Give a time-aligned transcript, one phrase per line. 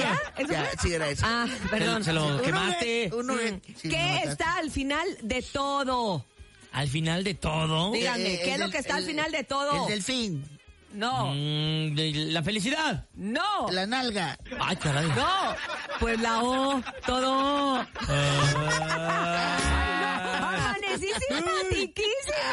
[0.00, 0.20] ¿ya?
[0.42, 1.24] ¿Eso Ya, sí, era eso.
[1.26, 2.04] Ah, perdón.
[2.04, 3.08] Se lo quemaste.
[3.10, 3.62] nugget, un nugget.
[3.80, 6.24] Sí, me ¿Qué está al final de todo?
[6.72, 7.92] Al final de todo.
[7.92, 9.86] Díganme, Eh, eh, ¿qué es lo que está al final de todo?
[9.86, 10.44] El delfín,
[10.92, 11.94] No, Mm,
[12.32, 13.06] la felicidad.
[13.14, 14.36] no, la nalga.
[14.60, 15.06] Ay, caray.
[15.08, 15.54] no.
[16.00, 17.86] Pues la O, todo.
[18.08, 19.56] Ah.
[20.76, 22.52] ¡Amanecí simpatiquísima!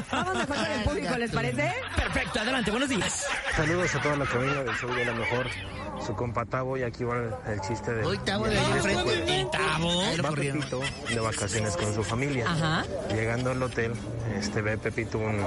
[0.12, 1.74] Vamos mejor con el público, ¿les parece?
[2.12, 3.26] Perfecto, adelante, buenos días.
[3.54, 5.46] Saludos a toda la familia del show de la mejor.
[6.04, 8.04] Su compa Tavo y aquí va el, el chiste de...
[8.04, 9.48] Hoy estamos de ahí enfrente.
[9.52, 10.02] Tavo.
[10.24, 10.30] Va.
[10.32, 12.50] Pepito de vacaciones con su familia.
[12.50, 12.84] Ajá.
[13.14, 13.92] Llegando al hotel,
[14.36, 15.46] este ve Pepito un,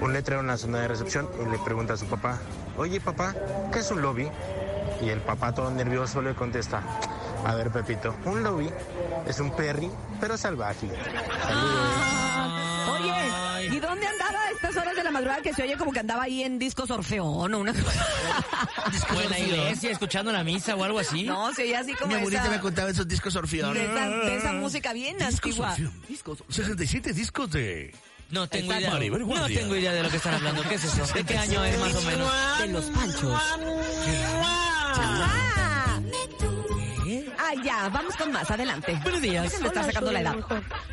[0.00, 2.40] un letrero en la zona de recepción y le pregunta a su papá,
[2.76, 3.32] oye papá,
[3.72, 4.28] ¿qué es un lobby?
[5.00, 6.82] Y el papá todo nervioso le contesta,
[7.44, 8.68] a ver Pepito, un lobby
[9.28, 9.88] es un perry,
[10.20, 10.88] pero salvaje.
[12.88, 16.00] Oye, ¿y dónde andaba a estas horas de la madrugada que se oye como que
[16.00, 18.06] andaba ahí en discos Orfeón o una cosa?
[19.14, 21.24] O en la iglesia, escuchando la misa o algo así.
[21.24, 23.74] No, se oye así como Mi abuelita esa, me contaba esos discos Orfeón.
[23.74, 25.76] de, esa, de esa música bien antigua.
[26.08, 27.94] Discos, 67 discos de...
[28.30, 28.80] No tengo Exacto.
[28.80, 28.90] idea.
[28.90, 30.62] Maribel No tengo idea de lo que están hablando.
[30.62, 31.06] ¿Qué es eso?
[31.14, 32.32] ¿De qué año es más o menos?
[32.58, 33.42] De los panchos.
[34.42, 35.65] Ah.
[37.48, 38.98] Ah, ya, vamos con más, adelante.
[39.04, 39.60] Buenos días.
[39.60, 40.34] De estar sacando la edad.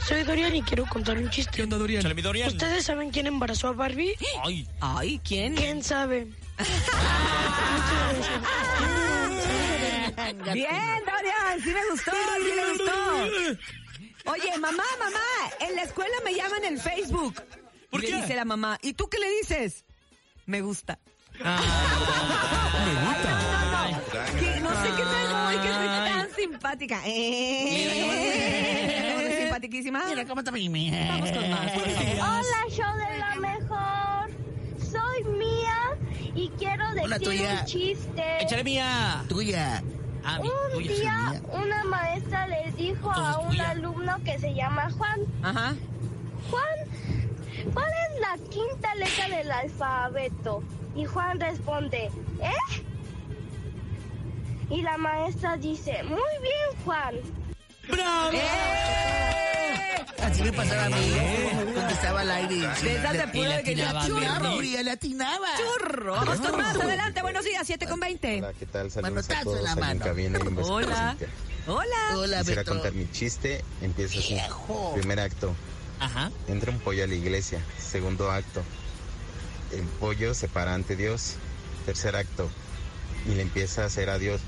[0.08, 1.52] Soy Dorian y quiero contar un chiste.
[1.56, 2.04] ¿Qué onda, Dorian?
[2.04, 2.48] Chale, mi Dorian.
[2.50, 4.14] ¿Ustedes saben quién embarazó a Barbie?
[4.44, 5.56] Ay, Ay, ¿quién?
[5.56, 6.28] ¿Quién sabe?
[10.54, 12.94] Bien, Dorian, sí me gustó, sí me gustó.
[14.32, 15.20] Oye, mamá, mamá,
[15.60, 17.34] en la escuela me llaman en Facebook.
[17.90, 18.18] ¿Por Y le qué?
[18.22, 19.84] dice la mamá, ¿y tú qué le dices?
[20.46, 21.00] Me gusta.
[21.44, 21.60] Ah.
[24.40, 25.70] Que no sé qué traigo hoy, que
[26.44, 27.00] simpática.
[27.06, 27.90] ¿Eh?
[29.42, 30.04] Simpaticísima.
[30.10, 31.72] Mira cómo está mi Vamos con más.
[31.78, 34.30] Hola, show de la mejor.
[34.80, 35.98] Soy Mía
[36.36, 37.58] y quiero Hola, decir tuya.
[37.60, 38.24] un chiste.
[38.42, 39.24] échale mía.
[39.28, 39.82] Tuya.
[40.26, 40.92] Ah, Un tuya.
[40.96, 43.72] día una maestra le dijo a un tuya.
[43.72, 45.76] alumno que se llama Juan, Ajá.
[46.50, 46.78] Juan,
[47.74, 50.64] ¿cuál es la quinta letra del alfabeto?
[50.96, 52.10] Y Juan responde,
[52.42, 52.52] ¿eh?
[54.70, 57.16] Y la maestra dice, muy bien, Juan.
[57.90, 58.32] ¡Bravo!
[58.34, 60.06] ¡Eh!
[60.24, 61.14] Así me pasaba a mí.
[61.74, 62.56] Cuando estaba al aire.
[62.56, 64.64] De esas de puro le de que ya atinaba, churro.
[64.64, 65.48] Y le atinaba.
[65.58, 66.14] Churro.
[66.16, 66.76] Vamos con más.
[66.76, 68.38] Adelante, buenos días, 7 con 20.
[68.40, 68.90] Hola, ¿qué tal?
[68.90, 70.06] Saludos a en todos la mano.
[70.06, 71.18] cabina Hola.
[71.68, 71.86] Hola.
[72.16, 72.72] Hola, Quisiera Beto.
[72.72, 73.64] contar mi chiste.
[73.82, 74.34] Empieza así.
[74.34, 74.94] Viejo.
[74.96, 75.54] Primer acto.
[76.00, 76.32] Ajá.
[76.48, 77.60] Entra un pollo a la iglesia.
[77.78, 78.64] Segundo acto.
[79.72, 81.36] El pollo se para ante Dios.
[81.86, 82.50] Tercer acto.
[83.26, 84.42] Y le empieza a hacer a Dios.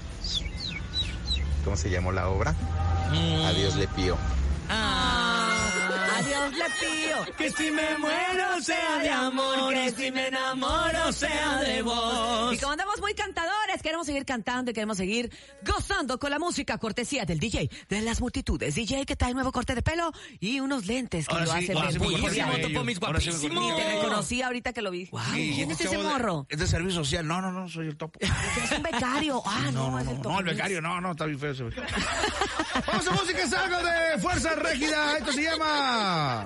[1.64, 2.54] ¿Cómo se llamó la obra?
[3.12, 3.46] Mm.
[3.46, 4.18] Adiós le pío.
[4.70, 5.56] Ah.
[6.18, 7.36] Adiós, le pido.
[7.38, 12.54] Que si me muero sea de amor, que si me enamoro sea de vos.
[12.54, 15.32] Y como andamos muy cantadores, Queremos seguir cantando y queremos seguir
[15.66, 18.76] gozando con la música cortesía del DJ de las multitudes.
[18.76, 21.78] DJ que trae nuevo corte de pelo y unos lentes que Ahora lo sí, hacen
[21.78, 22.52] ahora ver Buenísimo.
[22.62, 23.00] Topo, mis.
[23.02, 25.06] Ni te reconocí ahorita que lo vi.
[25.06, 25.12] Sí,
[25.56, 26.46] ¿Quién es ese chavo de- morro?
[26.50, 27.28] Es de servicio social.
[27.28, 28.20] No, no, no, soy el topo.
[28.64, 29.42] Es un becario.
[29.46, 30.56] Ah, no, No, no, es no, el no, Topo el Mix.
[30.58, 31.90] becario, no, no, está bien feo ese becario.
[32.88, 35.18] Vamos a música, es algo de Fuerza Régida.
[35.18, 36.44] Esto se llama